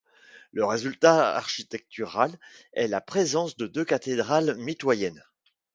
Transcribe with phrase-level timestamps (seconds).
[0.51, 2.31] Le résultat architectural
[2.73, 5.23] est la présence de deux cathédrales mitoyennes.